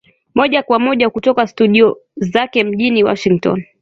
moja 0.35 0.63
kwa 0.63 0.79
moja 0.79 1.09
kutoka 1.09 1.47
studio 1.47 1.97
zake 2.15 2.63
mjini 2.63 3.03
Washington 3.03 3.63